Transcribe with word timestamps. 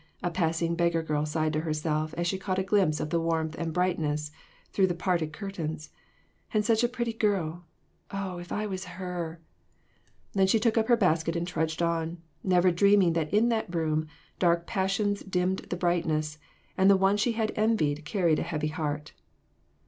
a 0.23 0.31
passing 0.31 0.73
beggar 0.73 1.03
girl 1.03 1.27
sighed 1.27 1.53
to 1.53 1.59
herself 1.59 2.11
as 2.17 2.25
she 2.25 2.39
caught 2.39 2.57
a 2.57 2.63
glimpse 2.63 2.99
of 2.99 3.11
the 3.11 3.19
warmth 3.19 3.53
and 3.59 3.71
brightness 3.71 4.31
through 4.71 4.87
the 4.87 4.95
parted 4.95 5.31
curtains;" 5.31 5.91
and 6.55 6.65
such 6.65 6.83
a 6.83 6.87
pretty 6.89 7.13
girl! 7.13 7.65
Oh, 8.09 8.39
if 8.39 8.51
I 8.51 8.65
was 8.65 8.83
her!" 8.97 9.39
Then 10.33 10.47
she 10.47 10.59
took 10.59 10.75
up 10.75 10.87
her 10.87 10.97
basket 10.97 11.35
and 11.35 11.47
trudged 11.47 11.83
on, 11.83 12.17
never 12.43 12.71
dreaming 12.71 13.13
that 13.13 13.31
in 13.31 13.49
that 13.49 13.75
room, 13.75 14.07
dark 14.39 14.65
passions 14.65 15.19
dimmed 15.21 15.59
the 15.69 15.77
brightness, 15.77 16.39
and 16.79 16.89
the 16.89 16.97
one 16.97 17.15
she 17.15 17.33
had 17.33 17.51
envied 17.55 18.03
carried 18.03 18.39
a 18.39 18.41
heavy 18.41 18.69
heart. 18.69 19.11